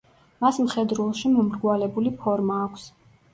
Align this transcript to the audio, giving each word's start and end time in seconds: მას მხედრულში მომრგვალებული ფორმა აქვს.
მას 0.45 0.59
მხედრულში 0.61 1.31
მომრგვალებული 1.33 2.15
ფორმა 2.23 2.59
აქვს. 2.65 2.89